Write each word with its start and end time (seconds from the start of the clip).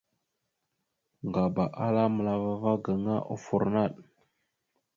Ŋgaba 1.25 1.63
ala 1.85 2.03
məla 2.13 2.33
ava 2.51 2.71
gaŋa 2.83 3.15
offor 3.33 3.63
naɗ. 3.73 3.91